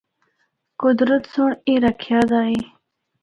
[0.81, 2.57] قدرت سنڑ اے رکھیا دا اے۔